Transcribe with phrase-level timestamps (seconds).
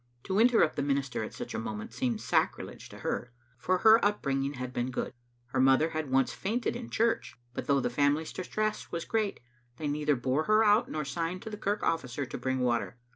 [0.23, 4.23] To interrupt the minister at such a moment seemed sacrilege to her, for her up
[4.23, 5.13] bringing had been good.
[5.49, 9.41] Her mother had once fainted in the church, but though the family's distress was great,
[9.77, 12.97] they neither bore her out, nor signed to the kirk officer to bring water.